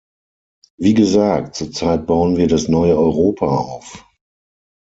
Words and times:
Wie 0.79 0.95
gesagt, 0.95 1.53
zurzeit 1.53 2.07
bauen 2.07 2.35
wir 2.35 2.47
das 2.47 2.67
neue 2.67 2.97
Europa 2.97 3.45
auf. 3.45 4.03